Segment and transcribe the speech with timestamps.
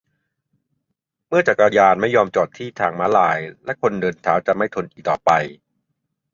[1.27, 5.31] เมื่อจักรยานไม่ยอมจอดที่ทางม้าลาย และคนเดินเท้าจะไม่ทนอีกต่อไป!